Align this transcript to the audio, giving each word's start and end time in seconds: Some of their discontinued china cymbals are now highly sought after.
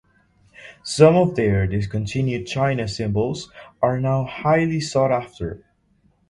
Some 0.81 1.15
of 1.15 1.35
their 1.35 1.67
discontinued 1.67 2.47
china 2.47 2.87
cymbals 2.87 3.51
are 3.83 3.99
now 3.99 4.23
highly 4.23 4.79
sought 4.79 5.11
after. 5.11 5.63